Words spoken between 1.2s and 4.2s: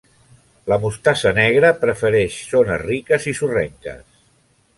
negra prefereix zones riques i sorrenques.